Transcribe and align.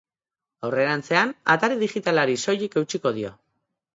Aurrerantzean, 0.67 1.33
atari 1.55 1.77
digitalari 1.83 2.39
soilik 2.45 2.79
eutsiko 2.83 3.15
dio. 3.19 3.33